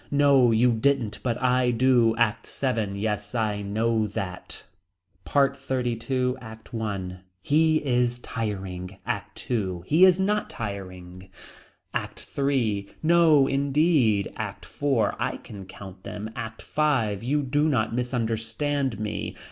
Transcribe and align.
No 0.09 0.49
you 0.51 0.71
didn't 0.73 1.19
but 1.21 1.39
I 1.39 1.69
do. 1.69 2.15
ACT 2.17 2.47
VII. 2.59 2.93
Yes 2.99 3.35
I 3.35 3.61
know 3.61 4.07
that. 4.07 4.63
PART 5.25 5.55
XXXII. 5.55 6.33
ACT 6.41 6.73
I. 6.73 7.19
He 7.43 7.77
is 7.85 8.17
tiring. 8.17 8.97
ACT 9.05 9.51
II. 9.51 9.81
He 9.85 10.03
is 10.03 10.19
not 10.19 10.49
tiring. 10.49 11.29
ACT 11.93 12.27
III. 12.35 12.89
No 13.03 13.45
indeed. 13.45 14.33
ACT 14.37 14.65
IV. 14.65 15.13
I 15.19 15.37
can 15.37 15.65
count 15.67 16.01
them. 16.03 16.31
ACT 16.35 16.63
V. 16.63 17.23
You 17.23 17.43
do 17.43 17.69
not 17.69 17.93
misunderstand 17.93 18.99
me. 18.99 19.35